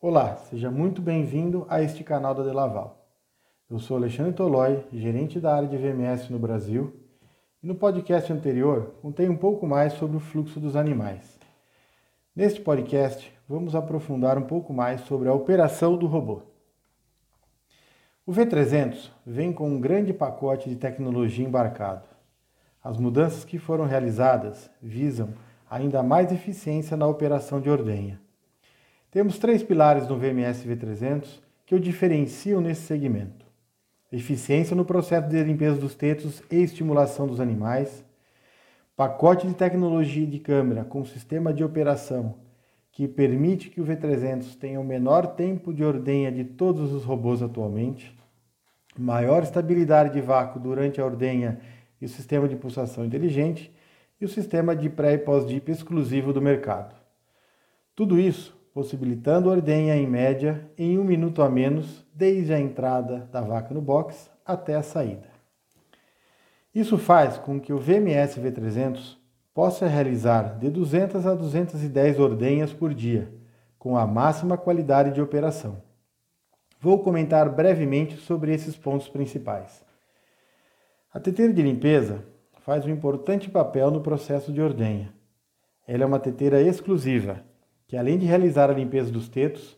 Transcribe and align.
Olá, 0.00 0.36
seja 0.36 0.70
muito 0.70 1.02
bem-vindo 1.02 1.66
a 1.68 1.82
este 1.82 2.04
canal 2.04 2.32
da 2.32 2.44
Delaval. 2.44 3.04
Eu 3.68 3.80
sou 3.80 3.96
Alexandre 3.96 4.32
Tolói, 4.32 4.84
gerente 4.92 5.40
da 5.40 5.52
área 5.52 5.66
de 5.66 5.76
VMS 5.76 6.30
no 6.30 6.38
Brasil, 6.38 6.94
e 7.60 7.66
no 7.66 7.74
podcast 7.74 8.32
anterior 8.32 8.94
contei 9.02 9.28
um 9.28 9.36
pouco 9.36 9.66
mais 9.66 9.94
sobre 9.94 10.16
o 10.16 10.20
fluxo 10.20 10.60
dos 10.60 10.76
animais. 10.76 11.36
Neste 12.34 12.60
podcast, 12.60 13.36
vamos 13.48 13.74
aprofundar 13.74 14.38
um 14.38 14.42
pouco 14.42 14.72
mais 14.72 15.00
sobre 15.00 15.28
a 15.28 15.34
operação 15.34 15.96
do 15.96 16.06
robô. 16.06 16.42
O 18.24 18.30
V300 18.30 19.10
vem 19.26 19.52
com 19.52 19.68
um 19.68 19.80
grande 19.80 20.12
pacote 20.12 20.68
de 20.68 20.76
tecnologia 20.76 21.44
embarcado. 21.44 22.06
As 22.84 22.96
mudanças 22.96 23.44
que 23.44 23.58
foram 23.58 23.84
realizadas 23.84 24.70
visam 24.80 25.30
ainda 25.68 26.04
mais 26.04 26.30
eficiência 26.30 26.96
na 26.96 27.08
operação 27.08 27.60
de 27.60 27.68
ordenha. 27.68 28.27
Temos 29.10 29.38
três 29.38 29.62
pilares 29.62 30.06
no 30.06 30.18
VMS 30.18 30.68
V300 30.68 31.40
que 31.64 31.74
o 31.74 31.80
diferenciam 31.80 32.60
nesse 32.60 32.82
segmento: 32.82 33.46
eficiência 34.12 34.76
no 34.76 34.84
processo 34.84 35.28
de 35.28 35.42
limpeza 35.42 35.76
dos 35.76 35.94
tetos 35.94 36.42
e 36.50 36.56
estimulação 36.56 37.26
dos 37.26 37.40
animais, 37.40 38.04
pacote 38.94 39.46
de 39.46 39.54
tecnologia 39.54 40.26
de 40.26 40.38
câmera 40.38 40.84
com 40.84 41.04
sistema 41.04 41.54
de 41.54 41.64
operação 41.64 42.34
que 42.98 43.06
permite 43.06 43.70
que 43.70 43.80
o 43.80 43.84
V300 43.84 44.56
tenha 44.56 44.80
o 44.80 44.84
menor 44.84 45.28
tempo 45.28 45.72
de 45.72 45.84
ordenha 45.84 46.32
de 46.32 46.42
todos 46.42 46.92
os 46.92 47.04
robôs 47.04 47.40
atualmente, 47.42 48.12
maior 48.98 49.44
estabilidade 49.44 50.12
de 50.12 50.20
vácuo 50.20 50.60
durante 50.60 51.00
a 51.00 51.04
ordenha 51.04 51.60
e 52.00 52.06
o 52.06 52.08
sistema 52.08 52.48
de 52.48 52.56
pulsação 52.56 53.04
inteligente 53.04 53.72
e 54.20 54.24
o 54.24 54.28
sistema 54.28 54.74
de 54.74 54.90
pré 54.90 55.12
e 55.12 55.18
pós-dip 55.18 55.70
exclusivo 55.70 56.32
do 56.32 56.42
mercado. 56.42 56.92
Tudo 57.94 58.18
isso 58.18 58.57
possibilitando 58.78 59.50
ordenha 59.50 59.96
em 59.96 60.06
média 60.06 60.70
em 60.78 61.00
um 61.00 61.02
minuto 61.02 61.42
a 61.42 61.50
menos 61.50 62.06
desde 62.14 62.54
a 62.54 62.60
entrada 62.60 63.28
da 63.32 63.40
vaca 63.40 63.74
no 63.74 63.80
box 63.80 64.30
até 64.46 64.76
a 64.76 64.84
saída. 64.84 65.26
Isso 66.72 66.96
faz 66.96 67.38
com 67.38 67.58
que 67.58 67.72
o 67.72 67.78
VMS 67.80 68.40
V300 68.40 69.16
possa 69.52 69.88
realizar 69.88 70.56
de 70.60 70.70
200 70.70 71.26
a 71.26 71.34
210 71.34 72.20
ordenhas 72.20 72.72
por 72.72 72.94
dia, 72.94 73.28
com 73.80 73.96
a 73.96 74.06
máxima 74.06 74.56
qualidade 74.56 75.10
de 75.10 75.20
operação. 75.20 75.82
Vou 76.80 77.02
comentar 77.02 77.48
brevemente 77.48 78.16
sobre 78.16 78.54
esses 78.54 78.76
pontos 78.76 79.08
principais. 79.08 79.82
A 81.12 81.18
teteira 81.18 81.52
de 81.52 81.62
limpeza 81.62 82.24
faz 82.60 82.86
um 82.86 82.90
importante 82.90 83.50
papel 83.50 83.90
no 83.90 84.00
processo 84.00 84.52
de 84.52 84.62
ordenha. 84.62 85.12
Ela 85.84 86.04
é 86.04 86.06
uma 86.06 86.20
teteira 86.20 86.62
exclusiva, 86.62 87.42
que 87.88 87.96
além 87.96 88.18
de 88.18 88.26
realizar 88.26 88.70
a 88.70 88.74
limpeza 88.74 89.10
dos 89.10 89.28
tetos, 89.28 89.76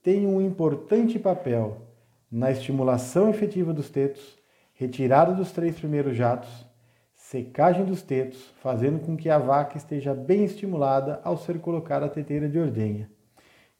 tem 0.00 0.26
um 0.26 0.40
importante 0.40 1.18
papel 1.18 1.88
na 2.30 2.52
estimulação 2.52 3.28
efetiva 3.28 3.74
dos 3.74 3.90
tetos, 3.90 4.38
retirada 4.72 5.34
dos 5.34 5.50
três 5.50 5.76
primeiros 5.76 6.16
jatos, 6.16 6.64
secagem 7.12 7.84
dos 7.84 8.00
tetos, 8.00 8.54
fazendo 8.62 9.00
com 9.00 9.16
que 9.16 9.28
a 9.28 9.38
vaca 9.38 9.76
esteja 9.76 10.14
bem 10.14 10.44
estimulada 10.44 11.20
ao 11.24 11.36
ser 11.36 11.58
colocada 11.58 12.06
a 12.06 12.08
teteira 12.08 12.48
de 12.48 12.60
ordenha. 12.60 13.10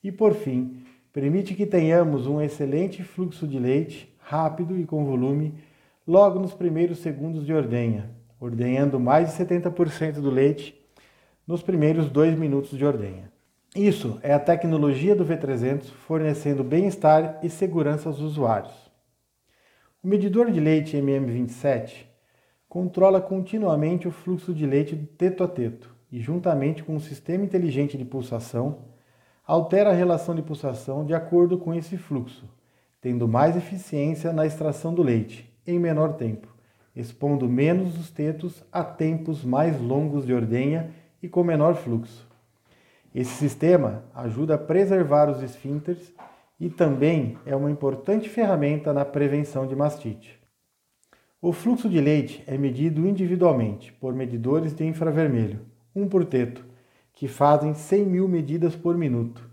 E 0.02 0.10
por 0.10 0.34
fim, 0.34 0.82
permite 1.12 1.54
que 1.54 1.64
tenhamos 1.64 2.26
um 2.26 2.42
excelente 2.42 3.04
fluxo 3.04 3.46
de 3.46 3.60
leite, 3.60 4.12
rápido 4.18 4.76
e 4.76 4.84
com 4.84 5.04
volume, 5.04 5.54
logo 6.04 6.40
nos 6.40 6.52
primeiros 6.52 6.98
segundos 6.98 7.46
de 7.46 7.54
ordenha, 7.54 8.10
ordenhando 8.40 8.98
mais 8.98 9.30
de 9.30 9.44
70% 9.44 10.14
do 10.14 10.30
leite 10.30 10.74
nos 11.46 11.62
primeiros 11.62 12.10
dois 12.10 12.36
minutos 12.36 12.76
de 12.76 12.84
ordenha. 12.84 13.37
Isso 13.76 14.18
é 14.22 14.32
a 14.32 14.40
tecnologia 14.40 15.14
do 15.14 15.26
V300 15.26 15.90
fornecendo 15.90 16.64
bem-estar 16.64 17.38
e 17.42 17.50
segurança 17.50 18.08
aos 18.08 18.18
usuários. 18.18 18.72
O 20.02 20.08
medidor 20.08 20.50
de 20.50 20.58
leite 20.58 20.96
MM27 20.96 22.06
controla 22.66 23.20
continuamente 23.20 24.08
o 24.08 24.10
fluxo 24.10 24.54
de 24.54 24.64
leite 24.64 24.96
teto 24.96 25.44
a 25.44 25.48
teto 25.48 25.94
e, 26.10 26.18
juntamente 26.18 26.82
com 26.82 26.96
o 26.96 27.00
sistema 27.00 27.44
inteligente 27.44 27.98
de 27.98 28.06
pulsação, 28.06 28.86
altera 29.46 29.90
a 29.90 29.94
relação 29.94 30.34
de 30.34 30.42
pulsação 30.42 31.04
de 31.04 31.12
acordo 31.12 31.58
com 31.58 31.74
esse 31.74 31.98
fluxo, 31.98 32.48
tendo 33.02 33.28
mais 33.28 33.54
eficiência 33.54 34.32
na 34.32 34.46
extração 34.46 34.94
do 34.94 35.02
leite 35.02 35.46
em 35.66 35.78
menor 35.78 36.14
tempo, 36.14 36.48
expondo 36.96 37.46
menos 37.46 37.98
os 37.98 38.10
tetos 38.10 38.64
a 38.72 38.82
tempos 38.82 39.44
mais 39.44 39.78
longos 39.78 40.24
de 40.24 40.32
ordenha 40.32 40.90
e 41.22 41.28
com 41.28 41.44
menor 41.44 41.74
fluxo. 41.74 42.27
Esse 43.14 43.32
sistema 43.34 44.04
ajuda 44.14 44.54
a 44.54 44.58
preservar 44.58 45.30
os 45.30 45.42
esfínteres 45.42 46.12
e 46.60 46.68
também 46.68 47.38
é 47.46 47.56
uma 47.56 47.70
importante 47.70 48.28
ferramenta 48.28 48.92
na 48.92 49.04
prevenção 49.04 49.66
de 49.66 49.74
mastite. 49.74 50.38
O 51.40 51.52
fluxo 51.52 51.88
de 51.88 52.00
leite 52.00 52.42
é 52.46 52.58
medido 52.58 53.06
individualmente 53.06 53.92
por 53.92 54.12
medidores 54.12 54.74
de 54.74 54.84
infravermelho, 54.84 55.60
um 55.94 56.08
por 56.08 56.24
teto, 56.24 56.64
que 57.14 57.28
fazem 57.28 57.74
100 57.74 58.06
mil 58.06 58.28
medidas 58.28 58.74
por 58.76 58.96
minuto 58.96 59.48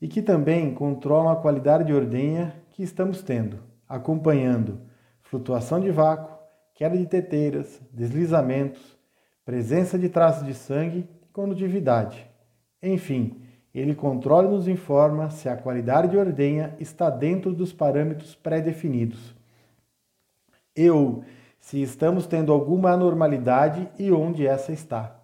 e 0.00 0.06
que 0.06 0.22
também 0.22 0.72
controlam 0.72 1.30
a 1.30 1.36
qualidade 1.36 1.84
de 1.84 1.92
ordenha 1.92 2.54
que 2.70 2.82
estamos 2.82 3.22
tendo, 3.22 3.58
acompanhando 3.88 4.80
flutuação 5.22 5.80
de 5.80 5.90
vácuo, 5.90 6.38
queda 6.74 6.96
de 6.96 7.06
teteiras, 7.06 7.80
deslizamentos, 7.92 8.96
presença 9.44 9.98
de 9.98 10.08
traços 10.08 10.46
de 10.46 10.54
sangue 10.54 11.08
e 11.22 11.32
condutividade. 11.32 12.24
Enfim, 12.82 13.40
ele 13.74 13.94
controla 13.94 14.48
e 14.48 14.50
nos 14.50 14.68
informa 14.68 15.30
se 15.30 15.48
a 15.48 15.56
qualidade 15.56 16.08
de 16.08 16.16
ordenha 16.16 16.74
está 16.78 17.10
dentro 17.10 17.52
dos 17.52 17.72
parâmetros 17.72 18.34
pré-definidos. 18.34 19.34
Ou 20.90 21.24
se 21.60 21.82
estamos 21.82 22.26
tendo 22.26 22.52
alguma 22.52 22.92
anormalidade 22.92 23.88
e 23.98 24.10
onde 24.10 24.46
essa 24.46 24.72
está. 24.72 25.20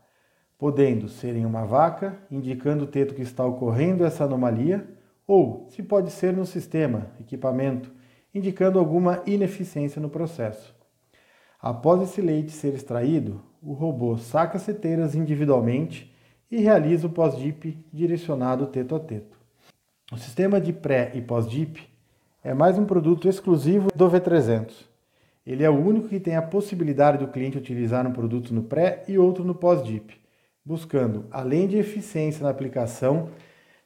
Podendo 0.59 1.09
ser 1.09 1.37
em 1.37 1.45
uma 1.47 1.65
vaca, 1.65 2.19
indicando 2.31 2.85
o 2.85 2.89
teto 2.89 3.15
que 3.15 3.23
está 3.23 3.45
ocorrendo 3.45 4.05
essa 4.05 4.25
anomalia, 4.25 4.87
ou 5.27 5.67
se 5.71 5.83
pode 5.83 6.11
ser 6.11 6.33
no 6.33 6.45
sistema, 6.45 7.09
equipamento, 7.21 7.93
indicando 8.35 8.79
alguma 8.79 9.23
ineficiência 9.27 10.01
no 10.01 10.11
processo. 10.11 10.75
Após 11.61 12.03
esse 12.03 12.21
leite 12.21 12.53
ser 12.53 12.75
extraído, 12.75 13.41
o 13.63 13.73
robô 13.73 14.19
saca 14.19 14.57
as 14.57 14.63
seteiras 14.63 15.15
individualmente 15.15 16.14
e 16.55 16.61
realiza 16.61 17.09
o 17.09 17.11
pós-dip 17.11 17.77
direcionado 17.93 18.69
teto 18.69 18.95
a 18.95 19.01
teto. 19.01 19.37
O 20.13 20.17
sistema 20.17 20.61
de 20.61 20.73
pré 20.73 21.11
e 21.13 21.21
pós-dip 21.21 21.83
é 22.45 22.55
mais 22.55 22.79
um 22.79 22.85
produto 22.85 23.29
exclusivo 23.29 23.89
do 23.93 24.09
V300. 24.09 24.73
Ele 25.45 25.65
é 25.65 25.69
o 25.69 25.77
único 25.77 26.09
que 26.09 26.21
tem 26.21 26.37
a 26.37 26.43
possibilidade 26.43 27.19
do 27.19 27.27
cliente 27.27 27.59
utilizar 27.59 28.07
um 28.07 28.13
produto 28.13 28.55
no 28.55 28.63
pré 28.63 29.03
e 29.09 29.19
outro 29.19 29.43
no 29.43 29.53
pós-dip, 29.53 30.15
buscando, 30.65 31.25
além 31.33 31.67
de 31.67 31.77
eficiência 31.77 32.45
na 32.45 32.51
aplicação, 32.51 33.31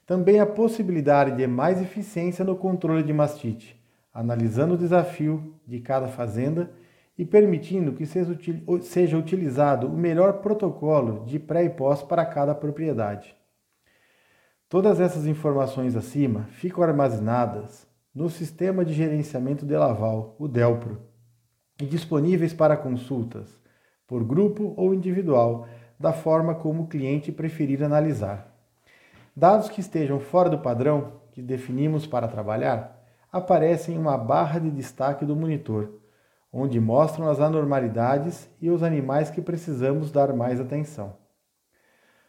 também 0.05 0.39
a 0.39 0.45
possibilidade 0.45 1.39
de 1.39 1.47
mais 1.47 1.81
eficiência 1.81 2.45
no 2.45 2.55
controle 2.55 3.03
de 3.03 3.15
mastite, 3.15 3.83
analisando 4.13 4.75
o 4.75 4.79
desafio 4.79 5.55
de 5.67 5.81
cada 5.81 6.07
fazenda 6.07 6.71
e 7.19 7.25
permitindo 7.25 7.93
que 7.93 8.07
seja 8.07 9.19
utilizado 9.19 9.89
o 9.89 9.97
melhor 9.97 10.35
protocolo 10.35 11.25
de 11.27 11.37
pré 11.37 11.65
e 11.65 11.71
pós 11.71 12.01
para 12.01 12.25
cada 12.25 12.55
propriedade. 12.55 13.37
Todas 14.69 15.01
essas 15.01 15.27
informações 15.27 15.97
acima 15.97 16.45
ficam 16.53 16.85
armazenadas 16.85 17.89
no 18.15 18.31
Sistema 18.31 18.85
de 18.85 18.93
Gerenciamento 18.93 19.67
de 19.67 19.77
Laval, 19.77 20.37
o 20.39 20.47
DELPRO, 20.47 21.01
e 21.81 21.87
disponíveis 21.87 22.53
para 22.53 22.77
consultas, 22.77 23.59
por 24.07 24.23
grupo 24.23 24.75
ou 24.77 24.95
individual, 24.95 25.67
da 25.99 26.13
forma 26.13 26.55
como 26.55 26.85
o 26.85 26.87
cliente 26.87 27.33
preferir 27.33 27.83
analisar. 27.83 28.55
Dados 29.35 29.69
que 29.69 29.81
estejam 29.81 30.21
fora 30.21 30.49
do 30.49 30.59
padrão 30.59 31.21
que 31.33 31.43
definimos 31.43 32.07
para 32.07 32.29
trabalhar 32.29 33.05
aparecem 33.33 33.97
em 33.97 33.99
uma 33.99 34.17
barra 34.17 34.61
de 34.61 34.71
destaque 34.71 35.25
do 35.25 35.35
monitor 35.35 35.99
onde 36.53 36.81
mostram 36.81 37.29
as 37.29 37.41
anormalidades 37.41 38.49
e 38.61 38.71
os 38.71 38.83
animais 38.83 39.31
que 39.31 39.41
precisamos 39.41 40.11
dar 40.11 40.33
mais 40.33 40.61
atenção. 40.61 41.17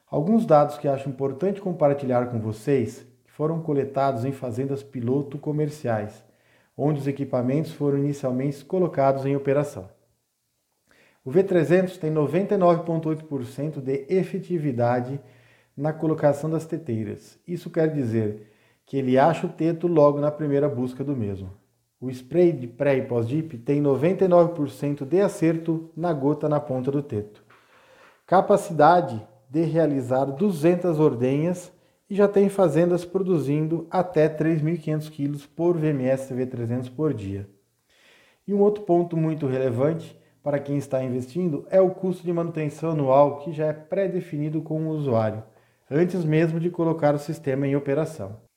Alguns 0.06 0.46
dados 0.46 0.78
que 0.78 0.88
acho 0.88 1.08
importante 1.08 1.62
compartilhar 1.62 2.28
com 2.28 2.40
vocês 2.40 3.06
foram 3.28 3.62
coletados 3.62 4.26
em 4.26 4.32
fazendas 4.32 4.84
piloto 4.84 5.38
comerciais, 5.38 6.26
onde 6.76 7.00
os 7.00 7.08
equipamentos 7.08 7.72
foram 7.72 8.00
inicialmente 8.00 8.66
colocados 8.66 9.26
em 9.26 9.36
operação. 9.36 9.90
O 11.24 11.32
V300 11.32 11.98
tem 11.98 12.12
99,8% 12.12 13.82
de 13.82 14.06
efetividade 14.10 15.20
na 15.76 15.94
colocação 15.94 16.50
das 16.50 16.66
teteiras. 16.66 17.38
Isso 17.48 17.70
quer 17.70 17.94
dizer 17.94 18.52
que 18.86 18.98
ele 18.98 19.18
acha 19.18 19.46
o 19.46 19.50
teto 19.50 19.88
logo 19.88 20.20
na 20.20 20.32
primeira 20.32 20.68
busca 20.68 21.04
do 21.04 21.16
mesmo. 21.16 21.59
O 22.02 22.10
spray 22.10 22.54
de 22.54 22.66
pré 22.66 22.96
e 22.96 23.02
pós-dip 23.02 23.58
tem 23.58 23.84
99% 23.84 25.06
de 25.06 25.20
acerto 25.20 25.90
na 25.98 26.14
gota 26.14 26.48
na 26.48 26.58
ponta 26.58 26.90
do 26.90 27.04
teto. 27.04 27.44
Capacidade 28.26 29.22
de 29.50 29.64
realizar 29.64 30.24
200 30.24 30.98
ordenhas 30.98 31.74
e 32.10 32.16
já 32.16 32.26
tem 32.26 32.48
fazendas 32.48 33.04
produzindo 33.04 33.86
até 33.92 34.30
3.500 34.30 35.12
kg 35.12 35.48
por 35.50 35.78
VMS 35.78 36.34
V300 36.34 36.90
por 36.90 37.14
dia. 37.14 37.50
E 38.48 38.54
um 38.54 38.62
outro 38.62 38.84
ponto 38.84 39.18
muito 39.18 39.46
relevante 39.46 40.18
para 40.42 40.58
quem 40.58 40.78
está 40.78 41.04
investindo 41.04 41.68
é 41.70 41.82
o 41.82 41.92
custo 41.92 42.24
de 42.24 42.32
manutenção 42.32 42.92
anual 42.92 43.40
que 43.40 43.52
já 43.52 43.66
é 43.68 43.74
pré-definido 43.74 44.62
com 44.62 44.88
o 44.88 44.90
usuário, 44.92 45.44
antes 45.92 46.24
mesmo 46.24 46.62
de 46.62 46.70
colocar 46.70 47.14
o 47.14 47.20
sistema 47.20 47.68
em 47.68 47.76
operação. 47.76 48.49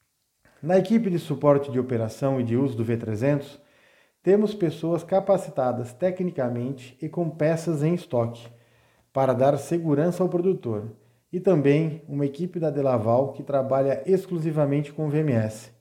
Na 0.62 0.78
equipe 0.78 1.10
de 1.10 1.18
suporte 1.18 1.72
de 1.72 1.80
operação 1.80 2.40
e 2.40 2.44
de 2.44 2.56
uso 2.56 2.76
do 2.76 2.84
V300, 2.84 3.58
temos 4.22 4.54
pessoas 4.54 5.02
capacitadas 5.02 5.92
tecnicamente 5.92 6.96
e 7.02 7.08
com 7.08 7.28
peças 7.28 7.82
em 7.82 7.94
estoque 7.94 8.48
para 9.12 9.32
dar 9.32 9.58
segurança 9.58 10.22
ao 10.22 10.28
produtor, 10.28 10.92
e 11.32 11.40
também 11.40 12.02
uma 12.08 12.24
equipe 12.24 12.60
da 12.60 12.70
Delaval 12.70 13.32
que 13.32 13.42
trabalha 13.42 14.04
exclusivamente 14.06 14.92
com 14.92 15.10
VMS 15.10 15.72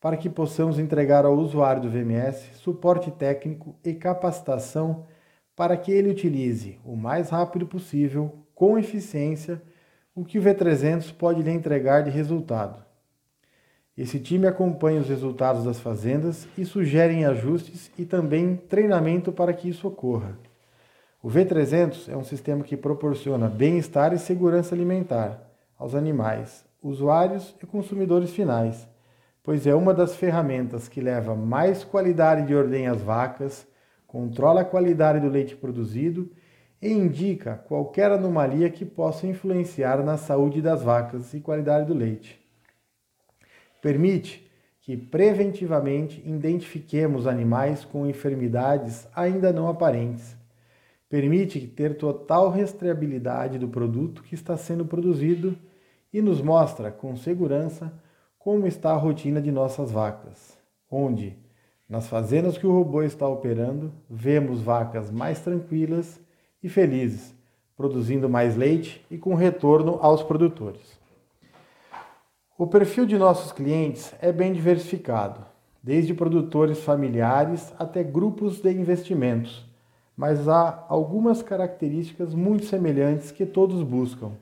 para 0.00 0.16
que 0.16 0.30
possamos 0.30 0.78
entregar 0.78 1.24
ao 1.24 1.36
usuário 1.36 1.82
do 1.82 1.90
VMS 1.90 2.54
suporte 2.54 3.10
técnico 3.10 3.74
e 3.84 3.92
capacitação 3.92 5.04
para 5.56 5.76
que 5.76 5.90
ele 5.90 6.10
utilize 6.10 6.78
o 6.84 6.94
mais 6.94 7.30
rápido 7.30 7.66
possível, 7.66 8.46
com 8.54 8.78
eficiência, 8.78 9.60
o 10.14 10.24
que 10.24 10.38
o 10.38 10.42
V300 10.42 11.12
pode 11.12 11.42
lhe 11.42 11.50
entregar 11.50 12.04
de 12.04 12.10
resultado. 12.10 12.87
Esse 13.98 14.20
time 14.20 14.46
acompanha 14.46 15.00
os 15.00 15.08
resultados 15.08 15.64
das 15.64 15.80
fazendas 15.80 16.46
e 16.56 16.64
sugere 16.64 17.24
ajustes 17.24 17.90
e 17.98 18.04
também 18.04 18.54
treinamento 18.54 19.32
para 19.32 19.52
que 19.52 19.68
isso 19.68 19.88
ocorra. 19.88 20.38
O 21.20 21.28
V300 21.28 22.08
é 22.08 22.16
um 22.16 22.22
sistema 22.22 22.62
que 22.62 22.76
proporciona 22.76 23.48
bem-estar 23.48 24.14
e 24.14 24.18
segurança 24.18 24.74
alimentar 24.74 25.50
aos 25.76 25.96
animais, 25.96 26.64
usuários 26.80 27.56
e 27.60 27.66
consumidores 27.66 28.30
finais 28.30 28.88
pois 29.48 29.66
é 29.66 29.74
uma 29.74 29.94
das 29.94 30.14
ferramentas 30.14 30.88
que 30.88 31.00
leva 31.00 31.34
mais 31.34 31.82
qualidade 31.82 32.46
de 32.46 32.54
ordem 32.54 32.86
às 32.86 33.00
vacas, 33.00 33.66
controla 34.06 34.60
a 34.60 34.64
qualidade 34.64 35.20
do 35.20 35.28
leite 35.30 35.56
produzido 35.56 36.30
e 36.82 36.92
indica 36.92 37.54
qualquer 37.66 38.12
anomalia 38.12 38.68
que 38.68 38.84
possa 38.84 39.26
influenciar 39.26 40.04
na 40.04 40.18
saúde 40.18 40.60
das 40.60 40.82
vacas 40.82 41.32
e 41.32 41.40
qualidade 41.40 41.86
do 41.86 41.94
leite. 41.94 42.38
Permite 43.88 44.46
que 44.82 44.98
preventivamente 44.98 46.22
identifiquemos 46.26 47.26
animais 47.26 47.86
com 47.86 48.06
enfermidades 48.06 49.08
ainda 49.16 49.50
não 49.50 49.66
aparentes. 49.66 50.36
Permite 51.08 51.58
ter 51.66 51.96
total 51.96 52.50
rastreabilidade 52.50 53.58
do 53.58 53.66
produto 53.66 54.22
que 54.22 54.34
está 54.34 54.58
sendo 54.58 54.84
produzido 54.84 55.56
e 56.12 56.20
nos 56.20 56.42
mostra 56.42 56.90
com 56.90 57.16
segurança 57.16 57.90
como 58.38 58.66
está 58.66 58.90
a 58.90 58.98
rotina 58.98 59.40
de 59.40 59.50
nossas 59.50 59.90
vacas, 59.90 60.58
onde, 60.90 61.34
nas 61.88 62.06
fazendas 62.06 62.58
que 62.58 62.66
o 62.66 62.72
robô 62.72 63.02
está 63.02 63.26
operando, 63.26 63.90
vemos 64.10 64.60
vacas 64.60 65.10
mais 65.10 65.40
tranquilas 65.40 66.20
e 66.62 66.68
felizes, 66.68 67.34
produzindo 67.74 68.28
mais 68.28 68.54
leite 68.54 69.02
e 69.10 69.16
com 69.16 69.34
retorno 69.34 69.98
aos 70.02 70.22
produtores. 70.22 70.97
O 72.60 72.66
perfil 72.66 73.06
de 73.06 73.16
nossos 73.16 73.52
clientes 73.52 74.12
é 74.20 74.32
bem 74.32 74.52
diversificado, 74.52 75.46
desde 75.80 76.12
produtores 76.12 76.80
familiares 76.80 77.72
até 77.78 78.02
grupos 78.02 78.60
de 78.60 78.72
investimentos, 78.72 79.64
mas 80.16 80.48
há 80.48 80.84
algumas 80.88 81.40
características 81.40 82.34
muito 82.34 82.64
semelhantes 82.64 83.30
que 83.30 83.46
todos 83.46 83.80
buscam: 83.84 84.32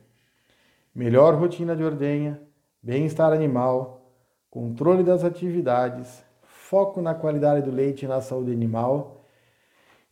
melhor 0.95 1.35
rotina 1.35 1.77
de 1.77 1.85
ordenha, 1.85 2.41
bem-estar 2.83 3.35
animal, 3.35 4.11
controle 4.49 5.03
das 5.03 5.23
atividades, 5.23 6.25
foco 6.41 7.03
na 7.03 7.15
qualidade 7.15 7.61
do 7.61 7.71
leite 7.71 8.07
e 8.07 8.09
na 8.09 8.23
saúde 8.23 8.51
animal 8.51 9.27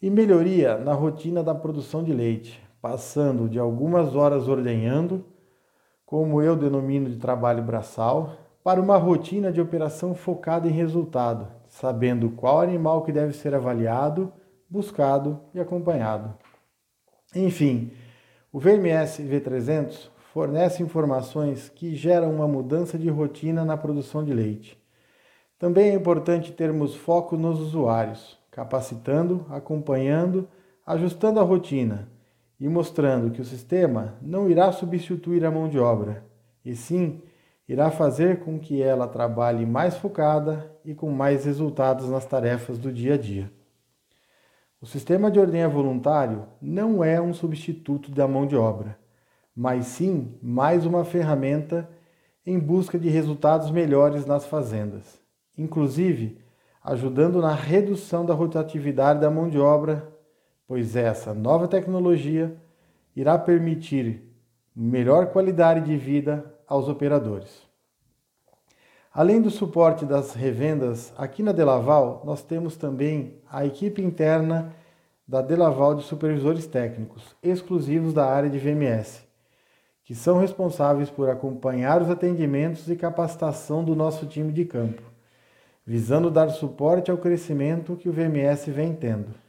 e 0.02 0.10
melhoria 0.10 0.76
na 0.76 0.92
rotina 0.92 1.42
da 1.42 1.54
produção 1.54 2.04
de 2.04 2.12
leite, 2.12 2.62
passando 2.82 3.48
de 3.48 3.58
algumas 3.58 4.14
horas 4.14 4.46
ordenhando, 4.46 5.24
como 6.06 6.42
eu 6.42 6.54
denomino 6.54 7.08
de 7.08 7.16
trabalho 7.16 7.62
braçal, 7.62 8.36
para 8.62 8.80
uma 8.80 8.96
rotina 8.96 9.52
de 9.52 9.60
operação 9.60 10.14
focada 10.14 10.66
em 10.66 10.72
resultado, 10.72 11.48
sabendo 11.68 12.30
qual 12.30 12.60
animal 12.60 13.02
que 13.02 13.12
deve 13.12 13.32
ser 13.32 13.54
avaliado, 13.54 14.32
buscado 14.68 15.40
e 15.52 15.60
acompanhado. 15.60 16.34
Enfim, 17.34 17.90
o 18.52 18.58
VMS 18.58 19.22
V300 19.22 20.08
fornece 20.32 20.82
informações 20.82 21.68
que 21.68 21.94
geram 21.94 22.34
uma 22.34 22.48
mudança 22.48 22.98
de 22.98 23.08
rotina 23.10 23.64
na 23.64 23.76
produção 23.76 24.24
de 24.24 24.32
leite. 24.32 24.82
Também 25.58 25.90
é 25.90 25.94
importante 25.94 26.52
termos 26.52 26.94
foco 26.94 27.36
nos 27.36 27.60
usuários, 27.60 28.38
capacitando, 28.50 29.44
acompanhando, 29.50 30.48
ajustando 30.86 31.38
a 31.38 31.42
rotina 31.42 32.13
e 32.58 32.68
mostrando 32.68 33.30
que 33.30 33.40
o 33.40 33.44
sistema 33.44 34.14
não 34.22 34.48
irá 34.48 34.70
substituir 34.72 35.44
a 35.44 35.50
mão 35.50 35.68
de 35.68 35.78
obra, 35.78 36.24
e 36.64 36.74
sim 36.74 37.22
irá 37.68 37.90
fazer 37.90 38.40
com 38.40 38.58
que 38.58 38.82
ela 38.82 39.08
trabalhe 39.08 39.66
mais 39.66 39.96
focada 39.96 40.70
e 40.84 40.94
com 40.94 41.10
mais 41.10 41.44
resultados 41.44 42.08
nas 42.08 42.24
tarefas 42.24 42.78
do 42.78 42.92
dia 42.92 43.14
a 43.14 43.18
dia. 43.18 43.50
O 44.80 44.86
sistema 44.86 45.30
de 45.30 45.40
ordenha 45.40 45.68
voluntário 45.68 46.46
não 46.60 47.02
é 47.02 47.20
um 47.20 47.32
substituto 47.32 48.10
da 48.10 48.28
mão 48.28 48.46
de 48.46 48.54
obra 48.54 48.98
mas 49.54 49.86
sim 49.86 50.36
mais 50.42 50.84
uma 50.84 51.04
ferramenta 51.04 51.88
em 52.44 52.58
busca 52.58 52.98
de 52.98 53.08
resultados 53.08 53.70
melhores 53.70 54.26
nas 54.26 54.44
fazendas, 54.44 55.20
inclusive 55.56 56.38
ajudando 56.82 57.40
na 57.40 57.54
redução 57.54 58.26
da 58.26 58.34
rotatividade 58.34 59.20
da 59.20 59.30
mão 59.30 59.48
de 59.48 59.58
obra, 59.58 60.12
pois 60.66 60.96
essa 60.96 61.34
nova 61.34 61.68
tecnologia 61.68 62.56
irá 63.14 63.38
permitir 63.38 64.22
melhor 64.74 65.26
qualidade 65.26 65.82
de 65.82 65.96
vida 65.96 66.52
aos 66.66 66.88
operadores. 66.88 67.62
Além 69.12 69.40
do 69.40 69.50
suporte 69.50 70.04
das 70.04 70.34
revendas, 70.34 71.12
aqui 71.16 71.40
na 71.42 71.52
Delaval 71.52 72.22
nós 72.24 72.42
temos 72.42 72.76
também 72.76 73.40
a 73.48 73.64
equipe 73.64 74.02
interna 74.02 74.74
da 75.26 75.40
Delaval 75.40 75.94
de 75.94 76.02
supervisores 76.02 76.66
técnicos, 76.66 77.36
exclusivos 77.40 78.12
da 78.12 78.26
área 78.26 78.50
de 78.50 78.58
VMS, 78.58 79.22
que 80.02 80.14
são 80.14 80.38
responsáveis 80.38 81.08
por 81.10 81.30
acompanhar 81.30 82.02
os 82.02 82.10
atendimentos 82.10 82.90
e 82.90 82.96
capacitação 82.96 83.84
do 83.84 83.94
nosso 83.94 84.26
time 84.26 84.52
de 84.52 84.64
campo, 84.64 85.02
visando 85.86 86.30
dar 86.30 86.48
suporte 86.48 87.10
ao 87.10 87.16
crescimento 87.16 87.96
que 87.96 88.08
o 88.08 88.12
VMS 88.12 88.70
vem 88.70 88.92
tendo. 88.94 89.43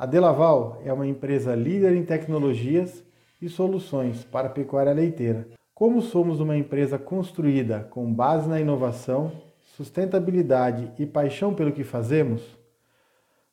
A 0.00 0.06
Delaval 0.06 0.80
é 0.82 0.90
uma 0.90 1.06
empresa 1.06 1.54
líder 1.54 1.94
em 1.94 2.02
tecnologias 2.02 3.04
e 3.38 3.50
soluções 3.50 4.24
para 4.24 4.46
a 4.46 4.50
pecuária 4.50 4.94
leiteira. 4.94 5.46
Como 5.74 6.00
somos 6.00 6.40
uma 6.40 6.56
empresa 6.56 6.98
construída 6.98 7.86
com 7.90 8.10
base 8.10 8.48
na 8.48 8.58
inovação, 8.58 9.30
sustentabilidade 9.76 10.90
e 10.98 11.04
paixão 11.04 11.52
pelo 11.52 11.70
que 11.70 11.84
fazemos, 11.84 12.40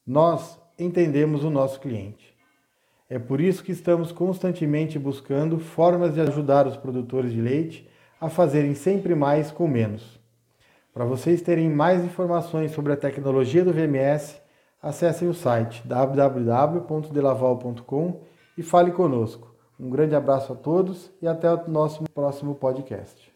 nós 0.06 0.58
entendemos 0.80 1.44
o 1.44 1.50
nosso 1.50 1.82
cliente. 1.82 2.34
É 3.10 3.20
por 3.20 3.42
isso 3.42 3.62
que 3.62 3.74
estamos 3.74 4.14
constantemente 4.14 4.98
buscando 4.98 5.60
formas 5.60 6.14
de 6.14 6.22
ajudar 6.22 6.66
os 6.66 6.78
produtores 6.78 7.34
de 7.34 7.42
leite 7.42 7.90
a 8.22 8.30
fazerem 8.30 8.74
sempre 8.74 9.14
mais 9.14 9.52
com 9.52 9.68
menos. 9.68 10.18
Para 10.94 11.04
vocês 11.04 11.42
terem 11.42 11.70
mais 11.70 12.06
informações 12.06 12.72
sobre 12.72 12.94
a 12.94 12.98
tecnologia 12.98 13.66
do 13.66 13.74
VMS, 13.74 14.47
acessem 14.82 15.28
o 15.28 15.34
site 15.34 15.86
www.delaval.com 15.88 18.22
e 18.58 18.64
fale 18.64 18.92
conosco. 18.92 19.54
Um 19.80 19.90
grande 19.90 20.16
abraço 20.16 20.54
a 20.54 20.56
todos 20.56 21.12
e 21.22 21.28
até 21.28 21.54
o 21.54 21.70
nosso 21.70 22.04
próximo 22.14 22.56
podcast. 22.56 23.27